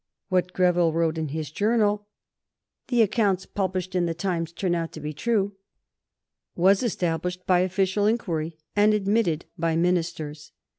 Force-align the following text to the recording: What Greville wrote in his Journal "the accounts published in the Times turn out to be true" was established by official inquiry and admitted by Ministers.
What 0.29 0.53
Greville 0.53 0.91
wrote 0.93 1.19
in 1.19 1.27
his 1.27 1.51
Journal 1.51 2.07
"the 2.87 3.03
accounts 3.03 3.45
published 3.45 3.93
in 3.93 4.07
the 4.07 4.15
Times 4.15 4.51
turn 4.51 4.73
out 4.73 4.91
to 4.93 4.99
be 4.99 5.13
true" 5.13 5.57
was 6.55 6.81
established 6.81 7.45
by 7.45 7.59
official 7.59 8.07
inquiry 8.07 8.57
and 8.75 8.95
admitted 8.95 9.45
by 9.59 9.75
Ministers. 9.75 10.53